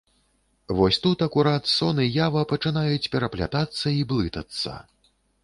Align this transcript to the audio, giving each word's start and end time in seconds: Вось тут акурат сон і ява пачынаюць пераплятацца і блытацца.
Вось 0.77 0.97
тут 1.03 1.17
акурат 1.25 1.69
сон 1.73 2.01
і 2.05 2.07
ява 2.25 2.41
пачынаюць 2.55 3.11
пераплятацца 3.17 3.87
і 4.01 4.03
блытацца. 4.15 4.73